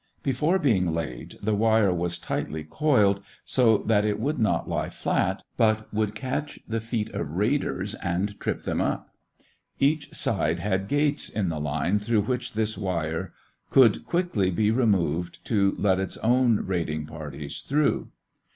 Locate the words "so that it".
3.45-4.19